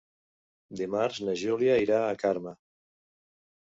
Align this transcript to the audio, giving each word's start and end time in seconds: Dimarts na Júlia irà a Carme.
Dimarts 0.79 1.21
na 1.29 1.37
Júlia 1.43 1.79
irà 1.87 2.03
a 2.09 2.19
Carme. 2.27 2.59